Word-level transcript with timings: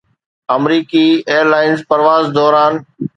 آمريڪي 0.55 1.05
air 1.29 1.45
lines 1.53 1.79
پرواز 1.89 2.23
دوران 2.35 2.73